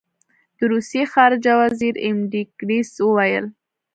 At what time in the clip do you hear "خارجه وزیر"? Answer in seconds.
1.13-1.95